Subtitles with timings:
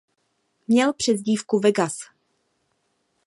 [0.67, 1.99] Měl přezdívku Vegas.